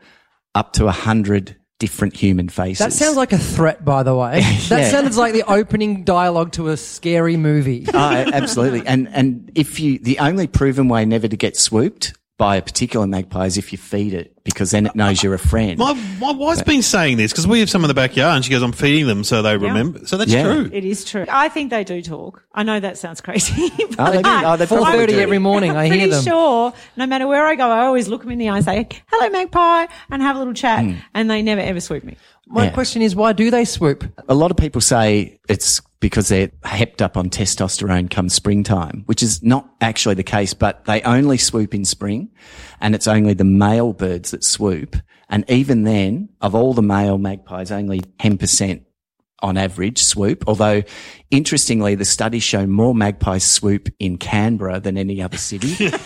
[0.55, 2.79] up to a hundred different human faces.
[2.79, 4.41] That sounds like a threat, by the way.
[4.69, 4.91] That Yeah.
[4.91, 7.87] sounds like the opening dialogue to a scary movie.
[7.95, 7.99] Oh,
[8.33, 8.87] absolutely.
[8.87, 13.07] And and if you the only proven way never to get swooped by a particular
[13.07, 15.79] magpie is if you feed it because then it knows you're a friend.
[15.79, 18.51] My, my wife's been saying this because we have some in the backyard and she
[18.51, 20.05] goes, I'm feeding them so they remember.
[20.07, 20.43] So that's Yeah.
[20.43, 20.69] true.
[20.73, 21.25] It is true.
[21.29, 22.43] I think they do talk.
[22.53, 23.71] I know that sounds crazy.
[23.97, 24.29] Oh, they do.
[24.29, 25.21] Oh, they 4:30 do.
[25.21, 26.25] every morning, I hear pretty them.
[26.25, 28.89] sure no matter where I go, I always look them in the eye and say,
[29.07, 30.83] hello, magpie, and have a little chat.
[30.85, 30.95] Hmm.
[31.15, 32.17] And they never ever swoop me.
[32.49, 32.71] My Yeah.
[32.71, 34.05] question is, why do they swoop?
[34.29, 39.23] A lot of people say it's because they're hepped up on testosterone come springtime, which
[39.23, 42.29] is not actually the case, but they only swoop in spring
[42.79, 44.97] and it's only the male birds that swoop.
[45.31, 48.85] And even then, of all the male magpies, only 10%
[49.41, 50.45] on average swoop.
[50.47, 50.83] Although
[51.31, 55.69] interestingly, the studies show more magpies swoop in Canberra than any other city.
[55.69, 55.99] Here we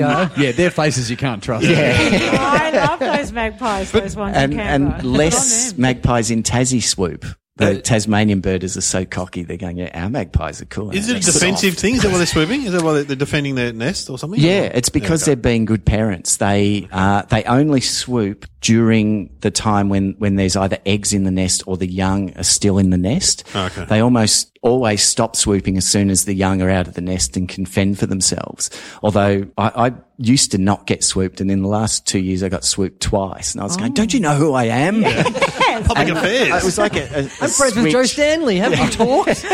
[0.00, 0.28] go.
[0.36, 1.64] Yeah, they're faces you can't trust.
[1.64, 4.98] Yeah, oh, I love those magpies, those ones and, in Canberra.
[4.98, 7.24] and less magpies in Tassie swoop.
[7.56, 9.44] The Tasmanian birders are so cocky.
[9.44, 10.90] They're going, yeah, our magpies are cool.
[10.90, 11.94] Is it a defensive soft." thing?
[11.94, 12.62] Is that why they're swooping?
[12.64, 14.40] Is that why they're- defending their nest or something?
[14.40, 16.38] Yeah, it's because they're being good parents.
[16.38, 21.30] They uh, they only swoop during the time when when there's either eggs in the
[21.30, 23.44] nest or the young are still in the nest.
[23.54, 23.84] Okay.
[23.84, 27.36] They almost always stop swooping as soon as the young are out of the nest
[27.36, 28.68] and can fend for themselves.
[29.02, 32.48] Although I, I used to not get swooped, and in the last two years I
[32.48, 35.02] got swooped twice, and I was going, "Don't you know who I am?"
[35.84, 36.48] Public affairs.
[36.48, 38.04] It was like a, a, a I'm friends with Joe.
[38.04, 38.56] Stanley.
[38.58, 39.44] Have you talked?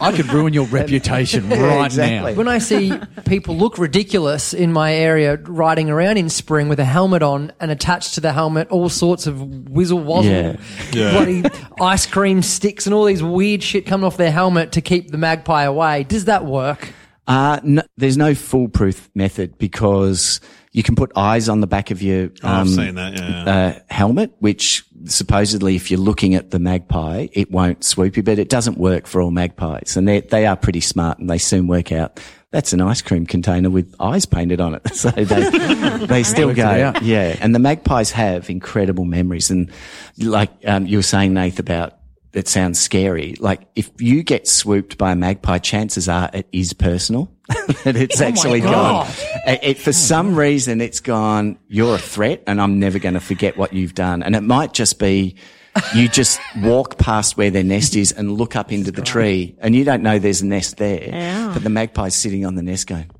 [0.00, 2.32] I could ruin your reputation right exactly.
[2.32, 2.38] now.
[2.38, 2.92] when I see
[3.24, 7.70] people look ridiculous in my area riding around in spring with a helmet on and
[7.70, 10.56] attached to the helmet all sorts of whizzle wazzle, Yeah.
[10.92, 11.10] Yeah.
[11.12, 11.42] bloody
[11.80, 15.18] ice cream sticks and all these weird shit coming off their helmet to keep the
[15.18, 16.04] magpie away.
[16.04, 16.92] Does that work?
[17.30, 20.40] Uh, no, there's no foolproof method because
[20.72, 23.44] you can put eyes on the back of your Oh, I've um, seen that, yeah.
[23.44, 28.40] uh, helmet, which supposedly, if you're looking at the magpie, it won't swoop you, but
[28.40, 31.68] it doesn't work for all magpies, and they they are pretty smart, and they soon
[31.68, 32.18] work out.
[32.50, 34.82] That's an ice cream container with eyes painted on it.
[34.92, 36.92] So they, they still go.
[37.00, 37.36] Yeah.
[37.40, 39.52] And the magpies have incredible memories.
[39.52, 39.70] And
[40.18, 41.99] like, um, you were saying, Nath, about
[42.32, 43.34] it sounds scary.
[43.38, 47.30] Like if you get swooped by a magpie, chances are it is personal.
[47.84, 49.06] that it's actually gone.
[49.46, 51.58] It, it- for some reason, it's gone.
[51.68, 54.22] You're a threat, and I'm never going to forget what you've done.
[54.22, 55.34] And it might just be
[55.94, 59.74] you just walk past where their nest is and look up into the tree, and
[59.74, 61.02] you don't know there's a nest there.
[61.04, 61.50] Yeah.
[61.52, 63.10] But the magpie's sitting on the nest, going.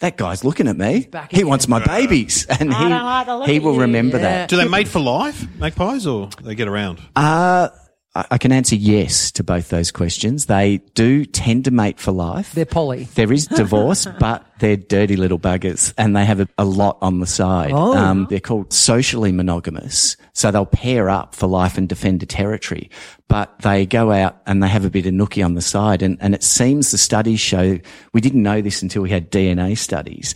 [0.00, 1.08] That guy's looking at me.
[1.30, 4.22] He wants my babies, and I don't like he he will remember Yeah.
[4.22, 4.48] that.
[4.48, 7.00] Do they mate for life, magpies, or they get around?
[7.14, 7.68] Uh,
[8.14, 10.46] I I can answer yes to both those questions.
[10.46, 12.52] They do tend to mate for life.
[12.52, 13.04] They're poly.
[13.14, 17.20] There is divorce, but they're dirty little buggers and they have a, a lot on
[17.20, 17.72] the side.
[17.72, 17.96] Oh.
[17.96, 20.16] Um, they're called socially monogamous.
[20.32, 22.88] So they'll pair up for life and defend a territory,
[23.28, 26.02] but they go out and they have a bit of nookie on the side.
[26.02, 27.78] And, and it seems the studies show,
[28.14, 30.34] we didn't know this until we had DNA studies.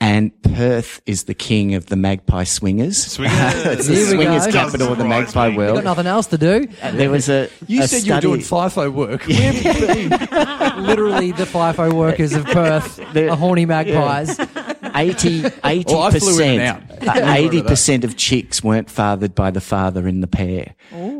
[0.00, 2.96] And Perth is the king of the magpie swingers.
[3.04, 3.38] Swingers.
[3.66, 4.52] it's the swingers go.
[4.52, 5.56] capital of the Surprise magpie me.
[5.56, 5.74] world.
[5.76, 6.66] Got nothing else to do.
[6.92, 7.48] There was a.
[7.66, 9.22] You a said you were study- doing FIFO work.
[9.26, 10.82] Where have you?
[10.82, 14.38] Literally, the FIFO workers of Perth are horny magpies.
[14.94, 15.44] 80
[15.86, 20.08] Oh, I flew in and percent, eighty percent of chicks weren't fathered by the father
[20.08, 20.74] in the pair.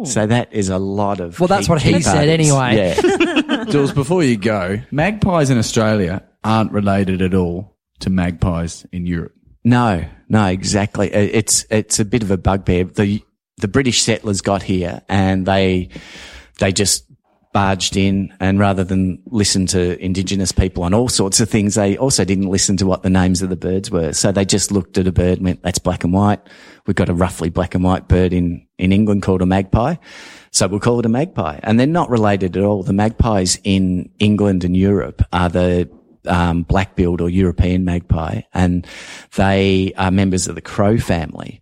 [0.05, 1.39] So that is a lot of.
[1.39, 2.77] Well, that's what he key said anyway.
[2.77, 2.95] Yeah,
[3.67, 9.35] Dools, before you go, magpies in Australia aren't related at all to magpies in Europe.
[9.65, 11.13] no, no, exactly.
[11.13, 12.85] Uh, It's it's a bit of a bugbear.
[12.85, 13.23] The
[13.59, 15.89] the British settlers got here and they
[16.59, 17.05] they just
[17.59, 21.99] barged in and rather than listen to indigenous people on all sorts of things, they
[21.99, 24.13] also didn't listen to what the names of the birds were.
[24.13, 26.39] So they just looked at a bird and went, that's black and white.
[26.87, 29.97] We've got a roughly black and white bird in, in England called a magpie.
[30.53, 31.59] So we'll call it a magpie.
[31.65, 32.85] And they're not related at all.
[32.85, 35.91] The magpies in England and Europe are the
[36.29, 38.87] um, black-billed or European magpie, and
[39.35, 41.61] they are members of the crow family.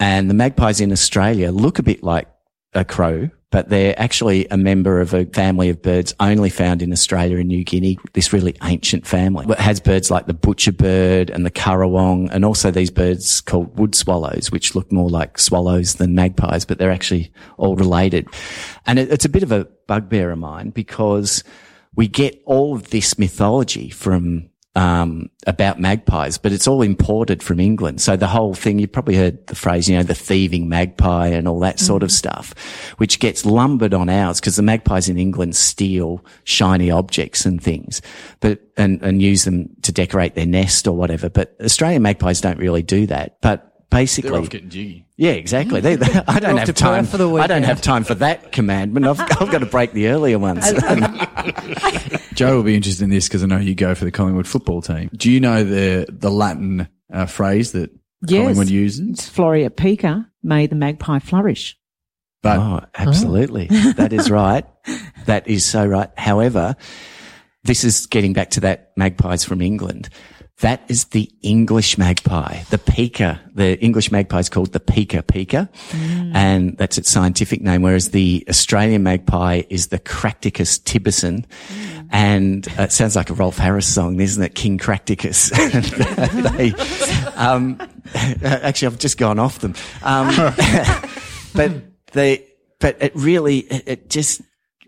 [0.00, 2.26] And the magpies in Australia look a bit like
[2.74, 6.92] a crow, but they're actually a member of a family of birds only found in
[6.92, 7.98] Australia and New Guinea.
[8.12, 12.44] This really ancient family it has birds like the butcher bird and the currawong, and
[12.44, 16.90] also these birds called wood swallows, which look more like swallows than magpies, but they're
[16.90, 18.28] actually all related.
[18.84, 21.42] And it, it's a bit of a bugbear of mine because
[21.94, 27.58] we get all of this mythology from um, about magpies, but it's all imported from
[27.58, 28.00] England.
[28.00, 31.48] So the whole thing, you've probably heard the phrase, you know, the thieving magpie and
[31.48, 32.52] all that sort of stuff,
[32.98, 38.02] which gets lumbered on ours because the magpies in England steal shiny objects and things,
[38.40, 41.30] but, and, and use them to decorate their nest or whatever.
[41.30, 43.40] But Australian magpies don't really do that.
[43.40, 44.30] But basically,
[45.18, 45.70] They're off getting jiggy.
[45.70, 45.80] yeah, exactly.
[45.80, 49.06] They, they- I don't have time for the I don't have time for that commandment.
[49.06, 50.64] I've, I've got to break the earlier ones.
[52.34, 54.82] Joe will be interested in this because I know you go for the Collingwood football
[54.82, 55.10] team.
[55.14, 57.90] Do you know the the Latin uh, phrase that
[58.26, 58.40] Yes.
[58.42, 59.08] Collingwood uses?
[59.10, 61.78] It's Floreat pica, may the magpie flourish.
[62.42, 63.66] But Oh, absolutely.
[63.96, 64.64] that is right.
[65.26, 66.08] That is so right.
[66.16, 66.76] However,
[67.64, 70.08] this is getting back to that magpies from England.
[70.60, 73.40] That is the English magpie, the pica.
[73.54, 75.68] The English magpie is called the pica pica,
[76.32, 77.82] and that's its scientific name.
[77.82, 81.44] Whereas the Australian magpie is the Cracticus tibicen,
[82.10, 84.54] and uh, it sounds like a Rolf Harris song, isn't it?
[84.54, 85.50] King Cracticus.
[86.56, 86.72] they,
[87.36, 87.78] um,
[88.42, 89.74] actually, I've just gone off them.
[90.02, 90.34] Um,
[91.54, 91.72] but
[92.12, 92.46] they,
[92.78, 94.40] but it really, it, it just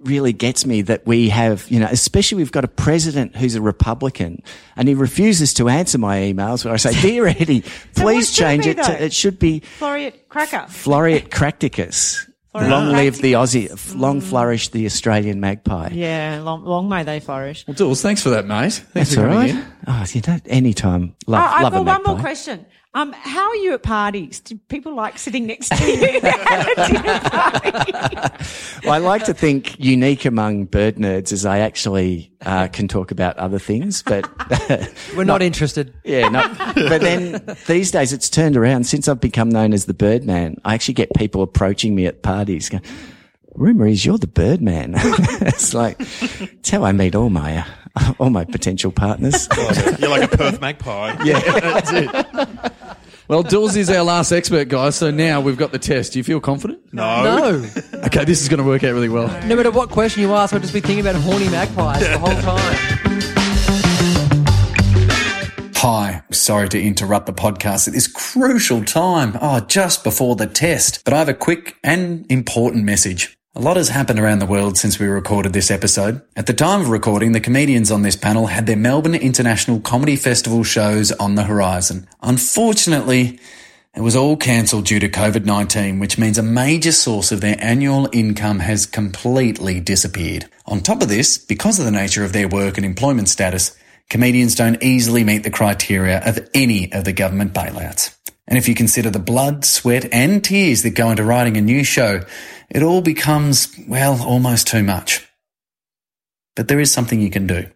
[0.03, 3.63] really gets me that we have, you know, especially we've got a president who's a
[3.63, 4.43] Republican
[4.77, 7.63] and he refuses to answer my emails where I say, dear Eddie,
[7.95, 10.67] please what should it change be, it to, it should be Floria cracker.
[10.69, 12.27] Floreat cracticus.
[12.55, 13.75] Floreat Long live the cracticus.
[13.77, 14.25] Aussie, long mm.
[14.25, 15.91] flourish the Australian magpie.
[15.93, 17.67] Yeah, long, long may they flourish.
[17.67, 18.73] well, Dools, thanks for that, mate.
[18.73, 19.65] Thanks That's for all coming right.
[19.65, 19.73] in.
[19.87, 21.15] Oh, you know, anytime.
[21.27, 22.65] Love, Oh, I've love a got one more question.
[22.99, 24.41] Um, how are you at parties?
[24.41, 27.93] Do people like sitting next to you at a dinner party?
[28.83, 33.13] Well, I like to think unique among bird nerds is I actually uh, can talk
[33.13, 34.29] about other things, but
[35.17, 35.95] We're not interested.
[36.03, 36.53] yeah, no.
[36.75, 40.61] But then these days it's turned around since I've become known as the Birdman.
[40.65, 42.69] I actually get people approaching me at parties.
[42.69, 42.83] Going,
[43.55, 44.95] Rumor is you're the Birdman.
[44.97, 47.65] it's like it's how I meet all my
[47.97, 49.49] uh, all my potential partners.
[50.01, 51.17] You're like a Perth magpie.
[51.25, 52.73] Yeah, that's it.
[53.29, 54.97] Well, Dools is our last expert, guys.
[54.97, 56.15] So now we've got the test.
[56.15, 56.81] Do you feel confident?
[56.95, 57.25] No.
[57.25, 57.71] No.
[58.07, 59.29] Okay, this is going to work out really well.
[59.47, 62.31] No matter what question you ask, I'll just be thinking about horny magpies the whole
[62.41, 62.79] time.
[65.77, 69.37] Hi, sorry to interrupt the podcast at this crucial time.
[69.43, 71.05] Oh, just before the test.
[71.05, 73.38] But I have a quick and important message.
[73.59, 76.23] A lot has happened around the world since we recorded this episode.
[76.37, 80.15] At the time of recording, the comedians on this panel had their Melbourne International Comedy
[80.15, 82.09] Festival shows on the horizon.
[82.23, 83.41] Unfortunately,
[83.97, 87.57] it was all cancelled due to COVID 19, which means a major source of their
[87.59, 90.49] annual income has completely disappeared.
[90.67, 93.77] On top of this, because of the nature of their work and employment status,
[94.09, 98.18] comedians don't easily meet the criteria of any of the government bailouts.
[98.49, 101.85] And if you consider the blood, sweat, and tears that go into writing a new
[101.85, 102.23] show,
[102.71, 105.29] it all becomes, well, almost too much.
[106.57, 107.67] But there is something you can do.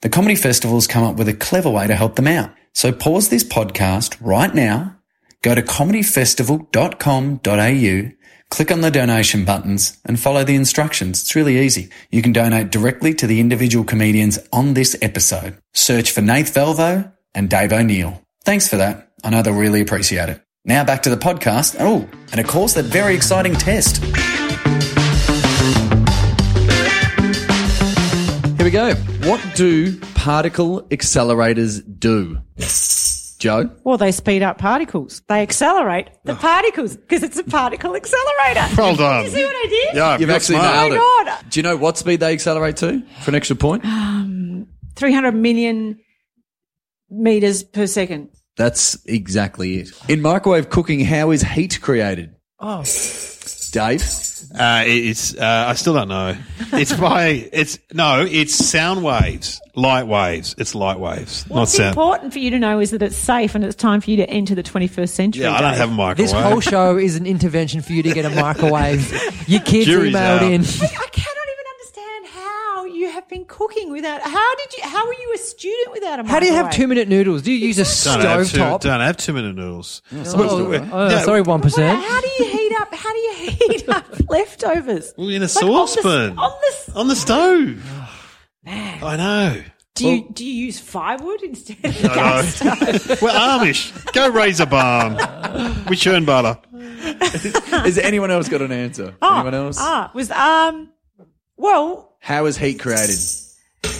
[0.00, 2.50] The Comedy Festival's come up with a clever way to help them out.
[2.72, 4.96] So pause this podcast right now,
[5.42, 8.12] go to comedyfestival.com.au,
[8.50, 11.22] click on the donation buttons and follow the instructions.
[11.22, 11.90] It's really easy.
[12.10, 15.56] You can donate directly to the individual comedians on this episode.
[15.72, 18.20] Search for Nath Valvo and Dave O'Neill.
[18.44, 19.13] Thanks for that.
[19.24, 20.42] I know they'll really appreciate it.
[20.66, 21.76] Now back to the podcast.
[21.80, 24.04] Oh, and of course that very exciting test.
[28.56, 28.94] Here we go.
[29.26, 32.38] What do particle accelerators do?
[33.38, 33.70] Joe?
[33.82, 35.22] Well, they speed up particles.
[35.26, 36.36] They accelerate the oh.
[36.36, 38.66] particles because it's a particle accelerator.
[38.76, 39.24] Well done.
[39.24, 39.96] You see what I did?
[39.96, 40.74] Yeah, You've actually smart.
[40.74, 40.98] nailed it.
[41.00, 41.50] Oh my God.
[41.50, 43.86] Do you know what speed they accelerate to for an extra point?
[43.86, 45.98] Um, 300 million
[47.10, 48.28] meters per second.
[48.56, 49.90] That's exactly it.
[50.08, 52.34] In microwave cooking, how is heat created?
[52.60, 52.84] Oh,
[53.72, 54.02] Dave?
[54.56, 56.36] Uh, it's uh, I still don't know.
[56.72, 60.54] It's by it's no, it's sound waves, light waves.
[60.58, 61.88] It's light waves, not What's sound.
[61.88, 64.28] important for you to know is that it's safe and it's time for you to
[64.30, 65.42] enter the 21st century.
[65.44, 65.78] Yeah, I don't Dave.
[65.80, 66.16] have a microwave.
[66.16, 69.12] this whole show is an intervention for you to get a microwave.
[69.48, 70.42] Your kids Jury's emailed out.
[70.42, 70.60] in.
[70.62, 74.22] I cannot even understand how you have been cooking without.
[74.22, 74.84] How did you?
[74.84, 76.30] How were you a student without a microwave?
[76.30, 77.42] How do you have two minute noodles?
[77.42, 78.80] Do you use a don't have, two, stovetop?
[78.80, 80.02] don't have two minute noodles.
[80.12, 80.88] Oh, Yeah.
[80.92, 81.60] oh, sorry, one
[82.00, 82.94] how do you heat up?
[82.94, 85.12] How do you heat up leftovers?
[85.16, 86.38] Well, in a Like, on the saucepan.
[86.38, 87.84] On the, On the stove.
[88.64, 89.62] Man, I know.
[89.94, 92.64] do you do you use firewood instead of I gas?
[92.64, 92.70] know.
[93.20, 94.12] We're Amish.
[94.12, 95.18] Go raise a barn.
[95.88, 96.58] We churn butter.
[97.72, 99.14] Has anyone else got an answer?
[99.20, 99.76] anyone else?
[99.80, 100.90] Ah, was um.
[101.56, 103.18] Well, How is heat created?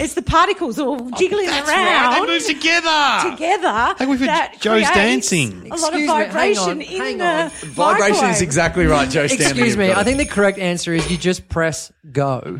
[0.01, 1.67] it's the particles all oh, jiggling around.
[1.67, 3.31] They around move together.
[3.31, 3.95] together.
[3.99, 5.67] Hey, we've had that Joe's dancing.
[5.71, 7.51] A lot Excuse of me, hang vibration on, in hang the on.
[7.51, 9.45] Vibration is exactly right, Joe Stanley.
[9.45, 9.93] Excuse me.
[9.93, 12.41] I think the correct answer is you just press go.
[12.41, 12.59] Two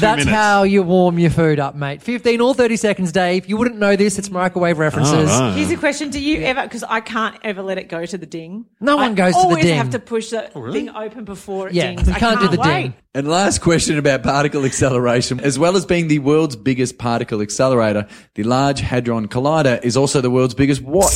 [0.00, 0.30] That's minutes.
[0.36, 2.02] how you warm your food up, mate.
[2.02, 3.46] 15 or 30 seconds, Dave.
[3.46, 4.18] You wouldn't know this.
[4.18, 5.30] It's microwave references.
[5.30, 5.56] Oh, right.
[5.56, 6.62] Here's a question: Do you ever?
[6.62, 8.66] Because I can't ever let it go to the ding.
[8.80, 9.56] No one I goes to the ding.
[9.56, 12.08] always have to push the oh, thing open before it Yeah, dings.
[12.08, 12.82] you I can't do the wait.
[12.82, 12.94] ding.
[13.14, 15.40] And last question about particle acceleration.
[15.40, 20.20] As well as being the world's biggest particle accelerator, the Large Hadron Collider is also
[20.20, 21.12] the world's biggest what?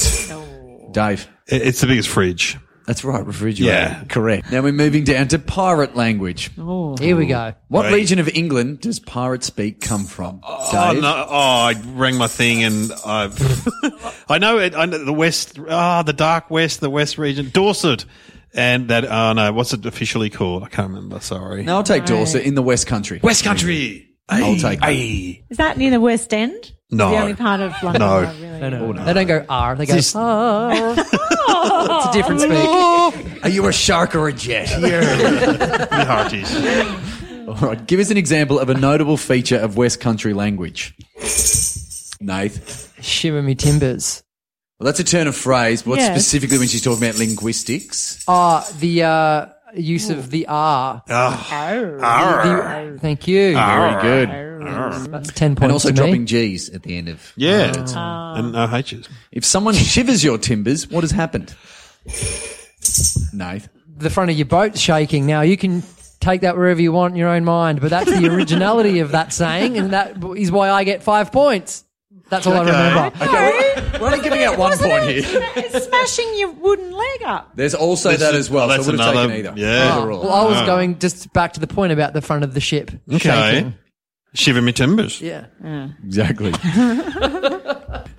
[0.92, 1.28] Dave.
[1.46, 2.58] It's the biggest fridge.
[2.90, 3.72] That's right, refrigerator.
[3.72, 4.02] Yeah.
[4.08, 4.50] Correct.
[4.50, 6.50] Now we're moving down to pirate language.
[6.58, 6.96] Oh.
[6.98, 7.54] Here we go.
[7.68, 7.94] What Right.
[7.94, 10.40] region of England does pirate speak come from?
[10.42, 11.00] Oh, Dave?
[11.00, 13.30] no, oh, I rang my thing and I,
[14.28, 14.74] I know it.
[14.74, 15.56] I know the west.
[15.68, 18.06] Ah, the dark west, the west region, Dorset,
[18.54, 19.04] and that.
[19.08, 20.64] Oh no, what's it officially called?
[20.64, 21.20] I can't remember.
[21.20, 21.62] Sorry.
[21.62, 23.20] No, I'll take Dorset in the West Country.
[23.22, 24.09] West Country.
[24.30, 24.88] I'll take that.
[24.88, 25.42] Aye.
[25.50, 26.72] Is that near the West End?
[26.90, 27.10] No.
[27.10, 28.00] The only part of London.
[28.00, 28.16] No.
[28.18, 29.04] I really No, no.
[29.04, 29.76] They don't go R.
[29.76, 30.72] They go This- R.
[30.72, 33.44] it's a different speak.
[33.44, 34.68] Are you a shark or a jet?
[34.80, 37.48] The hearties.
[37.48, 37.86] All right.
[37.86, 40.94] Give us an example of a notable feature of West Country language.
[42.20, 42.92] Nath.
[43.02, 44.22] Shiver me timbers.
[44.78, 45.84] Well, that's a turn of phrase.
[45.84, 46.10] What Yes.
[46.14, 48.22] specifically when she's talking about linguistics?
[48.28, 51.02] Ah, the uh, use of the R.
[51.08, 51.48] Ah.
[52.00, 52.42] Ah.
[52.44, 52.98] The- ah.
[53.00, 53.54] thank you.
[53.54, 54.28] Very good.
[55.10, 56.26] That's 10 points And also to dropping me.
[56.26, 57.32] G's at the end of.
[57.36, 59.08] Yeah, uh, and no H's.
[59.32, 61.54] If someone shivers your timbers, what has happened?
[63.32, 63.68] Nath.
[63.96, 65.26] The front of your boat's shaking.
[65.26, 65.82] Now, you can
[66.20, 69.32] take that wherever you want in your own mind, but that's the originality of that
[69.32, 71.84] saying, and that is why I get five points.
[72.30, 73.98] That's all I remember.
[74.00, 75.22] We're only giving out one point here.
[75.56, 77.54] It's smashing your wooden leg up.
[77.56, 78.64] There's also This that is- as well.
[78.64, 79.60] oh, that's so it would have another- taken either.
[79.60, 79.96] yeah.
[79.98, 80.20] Either or.
[80.22, 82.90] Well, I was going just back to the point about the front of the ship
[83.12, 83.18] Okay.
[83.18, 83.74] shaking.
[84.32, 85.20] Shiver me timbers.
[85.20, 85.46] Yeah.
[86.04, 86.52] Exactly.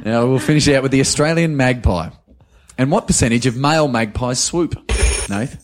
[0.05, 2.09] now we'll finish out with the Australian magpie.
[2.77, 4.75] And what percentage of male magpies swoop?
[5.29, 5.63] Nath?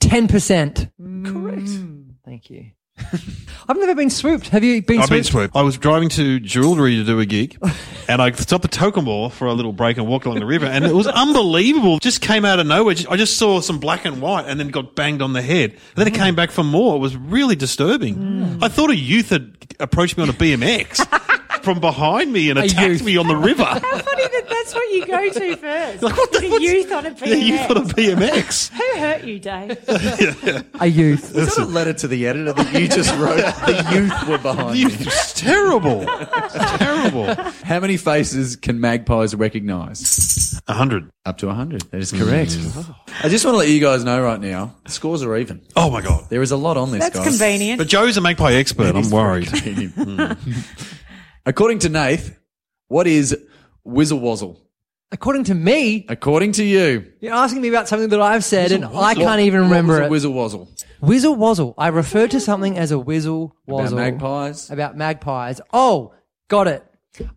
[0.00, 0.90] 10%.
[1.00, 1.26] Mm.
[1.32, 1.68] Correct.
[2.24, 2.70] Thank you.
[3.68, 4.48] I've never been swooped.
[4.48, 5.52] Have you been I've been swooped?
[5.52, 5.56] swooped.
[5.56, 7.58] I was driving to Jerilderie to do a gig,
[8.08, 10.84] and I stopped at Tocumwal for a little break and walked along the river, and
[10.84, 11.98] it was unbelievable.
[11.98, 12.94] Just came out of nowhere.
[13.10, 15.72] I just saw some black and white, and then got banged on the head.
[15.72, 16.18] And then it mm.
[16.18, 16.96] came back for more.
[16.96, 18.16] It was really disturbing.
[18.16, 18.62] Mm.
[18.62, 21.06] I thought a youth had approached me on a BMX
[21.68, 23.62] from behind me and attacked me on the river.
[23.64, 26.02] How funny that that's what you go to first.
[26.02, 28.70] Like, what the- the what's- youth on a Yeah, youth on a BMX.
[28.70, 28.70] BMX.
[28.94, 30.64] Who hurt you, Dave?
[30.80, 31.36] A youth.
[31.36, 33.36] Is that a letter to the editor that you just wrote?
[33.36, 34.88] the youth were behind you.
[34.88, 36.06] Youth was terrible.
[36.78, 37.34] terrible.
[37.64, 40.58] How many faces can magpies recognise?
[40.68, 41.10] A hundred.
[41.26, 41.82] Up to a 100.
[41.90, 42.52] That is correct.
[42.52, 42.94] Mm.
[43.22, 45.60] I just want to let you guys know right now, the scores are even.
[45.76, 46.24] Oh my god.
[46.30, 47.28] There is a lot on this, That's guys.
[47.28, 47.76] convenient.
[47.78, 48.96] But Joe's a magpie expert.
[48.96, 49.48] I'm worried.
[51.48, 52.38] According to Nath,
[52.88, 53.34] what is
[53.86, 54.58] Whizzlewazzle?
[55.10, 58.84] According to me, According to you, you're asking me about something that I've said, and
[58.84, 60.08] I can't even remember it.
[60.08, 60.84] a Whizzlewazzle?
[61.00, 61.74] Whizzle wazzle.
[61.78, 64.68] I referred to something as a whizzle About magpies?
[64.70, 65.62] About magpies.
[65.72, 66.12] Oh,
[66.48, 66.84] got it.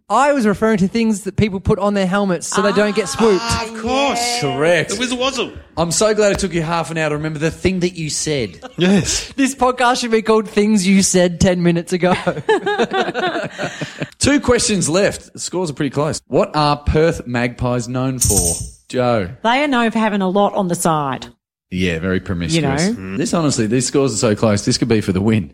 [0.10, 3.06] I was referring to things that people put on their helmets so they don't get
[3.06, 3.70] ah, swooped.
[3.70, 4.42] Of course.
[4.42, 4.92] Correct.
[4.92, 5.54] The Wizard Wazzle.
[5.78, 8.10] I'm so glad it took you half an hour to remember the thing that you
[8.10, 8.60] said.
[8.78, 9.32] Yes.
[9.42, 12.14] This podcast should be called Things You Said 10 Minutes Ago.
[14.20, 15.34] Two questions left.
[15.34, 16.22] The scores are pretty close.
[16.28, 18.54] What are Perth magpies known for?
[18.88, 19.36] Joe.
[19.44, 21.28] They are known for having a lot on the side.
[21.72, 22.90] Yeah, very promiscuous.
[22.90, 23.18] You know.
[23.18, 24.66] This honestly, these scores are so close.
[24.66, 25.54] This could be for the win.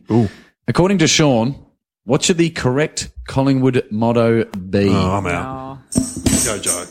[0.68, 1.67] According to Sean,
[2.08, 4.88] what should the correct Collingwood motto be?
[4.90, 5.80] Oh, I'm out.
[5.94, 6.02] Oh.
[6.46, 6.86] Go, Joe.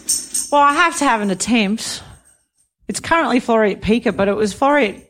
[0.53, 2.03] Well, I have to have an attempt.
[2.87, 5.07] It's currently Floreat Pica, but it was Floreat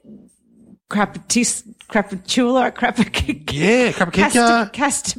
[0.89, 3.53] Crapatis, Crapatula, Crapac.
[3.53, 4.73] Yeah, Crapakika.
[4.73, 5.17] Cast,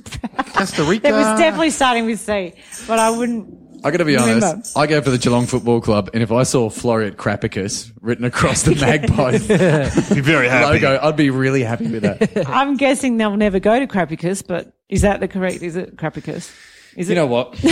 [0.56, 1.10] Costa Rica.
[1.10, 2.54] It was definitely starting with C,
[2.88, 3.54] but I wouldn't.
[3.84, 4.36] I got to be honest.
[4.48, 4.68] Remember.
[4.78, 8.64] I go for the Geelong Football Club, and if I saw Floreat Crapicus written across
[8.64, 9.46] the Magpies
[10.16, 10.80] Be very happy.
[10.80, 12.48] logo, I'd be really happy with that.
[12.48, 15.62] I'm guessing they'll never go to Crapicus, but is that the correct?
[15.62, 16.54] Is it Crapicus?
[16.96, 17.16] Is You it?
[17.16, 17.56] know what?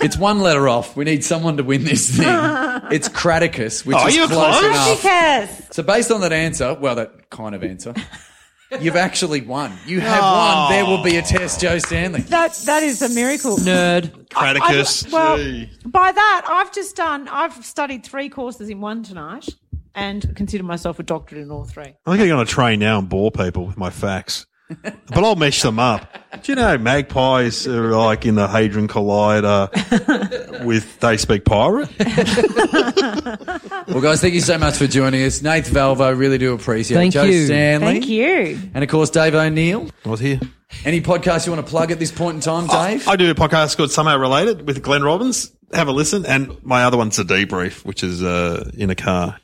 [0.00, 0.96] it's one letter off.
[0.96, 2.26] We need someone to win this thing.
[2.88, 4.64] It's Cracticus, which Oh, is you're close, close.
[4.64, 5.02] enough.
[5.02, 5.74] Crapicus.
[5.74, 7.94] So based on that answer, well, that kind of answer,
[8.80, 9.72] you've actually won.
[9.86, 10.70] You have won.
[10.70, 12.20] There will be a test, Joe Stanley.
[12.20, 13.56] That that is a miracle.
[13.56, 14.28] Nerd.
[14.28, 15.06] Cracticus.
[15.06, 15.68] I- well, Gee.
[15.84, 17.26] by that, I've just done.
[17.28, 19.48] I've studied three courses in one tonight,
[19.96, 21.82] and consider myself a doctorate in all three.
[21.84, 23.90] I think I'm going to go on a train now and bore people with my
[23.90, 24.46] facts.
[24.68, 26.12] But I'll mesh them up.
[26.42, 30.64] Do you know magpies are like in the Hadron Collider?
[30.64, 31.88] with They Speak Pirate.
[33.88, 35.42] Well, guys, thank you so much for joining us.
[35.42, 37.18] Nath Valvo, really do appreciate Thank it.
[37.18, 37.46] Joe you.
[37.46, 37.86] Stanley.
[37.86, 38.58] Thank you.
[38.74, 39.88] And of course, Dave O'Neill.
[40.04, 40.40] I was here.
[40.84, 43.06] Any podcast you want to plug at this point in time, Dave?
[43.06, 45.52] I do a podcast called Somehow Related with Glenn Robbins.
[45.72, 46.26] Have a listen.
[46.26, 49.38] And my other one's a debrief, which is uh, in a car.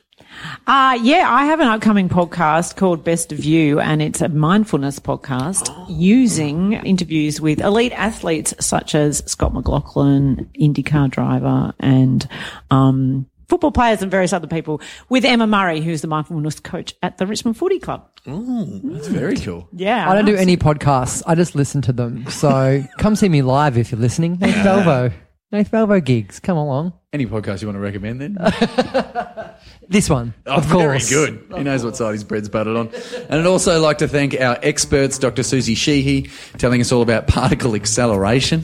[0.67, 4.99] Uh, yeah, I have an upcoming podcast called Best of You, and it's a mindfulness
[4.99, 12.27] podcast using interviews with elite athletes such as Scott McLaughlin, IndyCar driver, and
[12.71, 17.17] um, football players and various other people, with Emma Murray, who's the mindfulness coach at
[17.17, 18.09] the Richmond Footy Club.
[18.25, 19.67] Oh, that's very cool.
[19.73, 20.09] Yeah.
[20.09, 21.21] I don't do any podcasts.
[21.27, 22.25] I just listen to them.
[22.29, 24.37] So come see me live if you're listening.
[24.39, 25.13] Nath Valvo.
[25.51, 26.39] Nath Valvo gigs.
[26.39, 26.93] Come along.
[27.13, 28.37] Any podcast you want to recommend then?
[29.87, 31.09] This one, Oh, of course.
[31.09, 31.53] Very good.
[31.57, 32.89] He knows what side his bread's buttered on.
[33.29, 35.43] And I'd also like to thank our experts, Dr.
[35.43, 38.63] Susie Sheehy, telling us all about particle acceleration.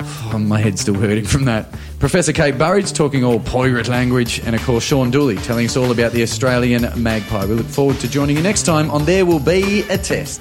[0.00, 1.66] Oh, my head's still hurting from that.
[1.98, 4.38] Professor Kate Burridge talking all pirate language.
[4.40, 7.46] And of course, Sean Dooley telling us all about the Australian magpie.
[7.46, 10.40] We look forward to joining you next time on There Will Be a Test.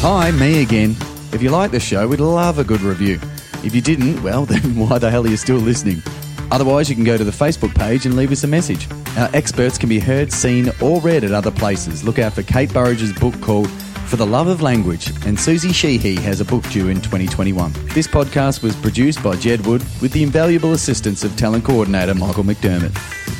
[0.00, 0.96] Hi, me again.
[1.32, 3.18] If you like the show, we'd love a good review.
[3.64, 6.02] If you didn't, well, then why the hell are you still listening?
[6.50, 8.86] Otherwise, you can go to the Facebook page and leave us a message.
[9.16, 12.04] Our experts can be heard, seen, or read at other places.
[12.04, 16.16] Look out for Kate Burridge's book called For the Love of Language, and Susie Sheehy
[16.16, 17.72] has a book due in 2021.
[17.94, 22.44] This podcast was produced by Jed Wood with the invaluable assistance of talent coordinator Michael
[22.44, 22.94] McDermott.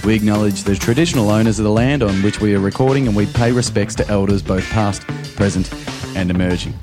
[0.04, 3.26] We acknowledge the traditional owners of the land on which we are recording, and we
[3.26, 5.02] pay respects to elders both past,
[5.36, 5.72] present,
[6.16, 6.74] and emerging.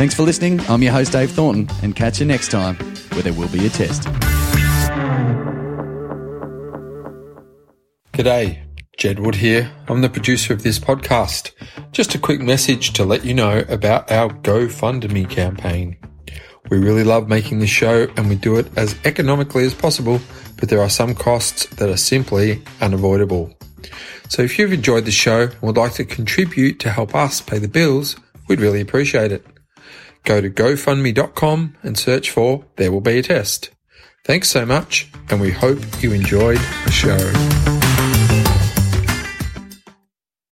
[0.00, 0.60] Thanks for listening.
[0.60, 2.76] I'm your host, Dave Thornton, and catch you next time
[3.10, 4.04] where there will be a test.
[8.14, 8.62] G'day,
[8.96, 9.70] Jed Wood here.
[9.88, 11.50] I'm the producer of this podcast.
[11.92, 15.98] Just a quick message to let you know about our GoFundMe campaign.
[16.70, 20.18] We really love making this show and we do it as economically as possible,
[20.56, 23.54] but there are some costs that are simply unavoidable.
[24.30, 27.58] So if you've enjoyed the show and would like to contribute to help us pay
[27.58, 28.16] the bills,
[28.48, 29.44] we'd really appreciate it.
[30.24, 33.70] Go to GoFundMe.com and search for There Will Be a Test.
[34.24, 37.79] Thanks so much, and we hope you enjoyed the show.